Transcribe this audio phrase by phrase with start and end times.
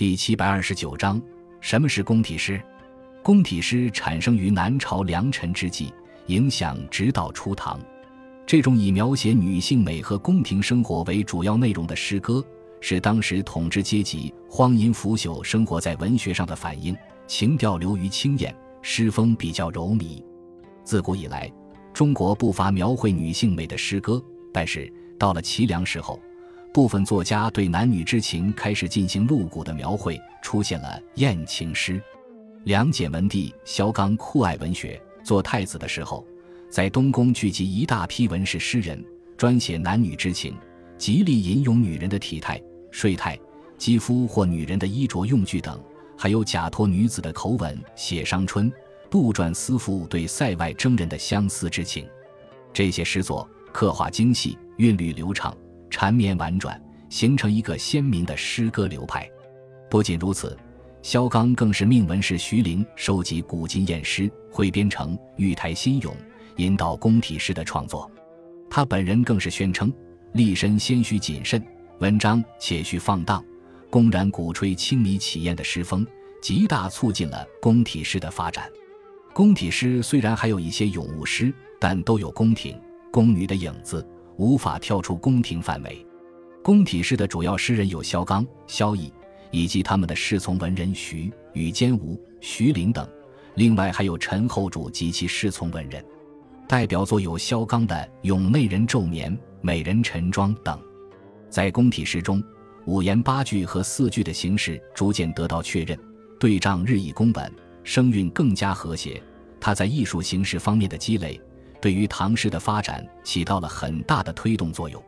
[0.00, 1.20] 第七百二十九章：
[1.60, 2.58] 什么是宫体诗？
[3.22, 5.92] 宫体诗产生于南朝梁陈之际，
[6.28, 7.78] 影响直到初唐。
[8.46, 12.42] 这种以描写女性美和宫廷生活为主要内容的诗歌，
[12.80, 16.96] 是当时统治阶级荒淫腐朽生活在文学上的反映，
[17.26, 20.24] 情调流于清艳，诗风比较柔靡。
[20.82, 21.52] 自古以来，
[21.92, 26.18] 中国不乏描绘女性美的诗歌，但是到了齐梁时候，
[26.72, 32.00] 部分作家对男女之情开始进行露骨的描绘，出现了艳情诗。
[32.64, 36.24] 梁简文帝萧纲酷爱文学，做太子的时候，
[36.70, 39.04] 在东宫聚集一大批文士诗人，
[39.36, 40.54] 专写男女之情，
[40.96, 42.60] 极力吟咏女人的体态、
[42.92, 43.36] 睡态、
[43.76, 45.82] 肌肤或女人的衣着用具等，
[46.16, 48.72] 还有假托女子的口吻写伤春、
[49.10, 52.06] 杜撰思妇对塞外征人的相思之情。
[52.72, 55.52] 这些诗作刻画精细，韵律流畅。
[55.90, 59.28] 缠绵婉转，形成一个鲜明的诗歌流派。
[59.90, 60.56] 不仅如此，
[61.02, 66.14] 萧纲更是命文士徐陵收集古今艳诗，汇编成《玉台新咏》，
[66.56, 68.08] 引导宫体诗的创作。
[68.70, 69.92] 他本人更是宣称，
[70.32, 71.60] 立身先须谨慎，
[71.98, 73.44] 文章且须放荡，
[73.90, 76.06] 公然鼓吹清靡起艳的诗风，
[76.40, 78.70] 极大促进了宫体诗的发展。
[79.32, 84.06] 宫体诗虽然还有一些咏物诗，但都有宫廷、宫女的影子。
[84.40, 86.04] 无法跳出宫廷范围。
[86.62, 89.12] 宫体诗的主要诗人有萧纲、萧绎，
[89.50, 93.06] 以及他们的侍从文人徐、宇坚吴、徐陵等。
[93.56, 96.02] 另外还有陈后主及其侍从文人。
[96.66, 99.30] 代表作有萧纲的《咏内人昼眠》
[99.60, 100.80] 《美人晨妆》等。
[101.50, 102.42] 在宫体诗中，
[102.86, 105.98] 五言八句和四句的形式逐渐得到确认，
[106.38, 107.52] 对仗日益工稳，
[107.84, 109.22] 声韵更加和谐。
[109.60, 111.38] 他在艺术形式方面的积累。
[111.80, 115.02] 对于唐诗的发展起到了很大的推动作用。